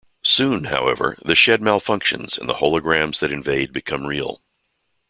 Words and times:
Soon, 0.23 0.63
however, 0.63 1.15
the 1.25 1.35
shed 1.35 1.61
malfunctions 1.61 2.35
and 2.35 2.49
the 2.49 2.55
holograms 2.55 3.19
that 3.19 3.31
invade 3.31 3.71
become 3.71 4.07
real. 4.07 4.41